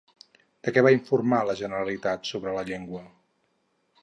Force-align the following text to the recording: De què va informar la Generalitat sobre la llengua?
De 0.67 0.71
què 0.77 0.83
va 0.87 0.93
informar 0.95 1.41
la 1.49 1.55
Generalitat 1.61 2.27
sobre 2.33 2.55
la 2.57 2.65
llengua? 2.71 3.05